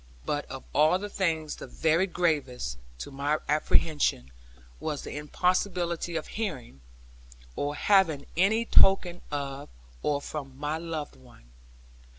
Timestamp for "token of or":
8.65-10.19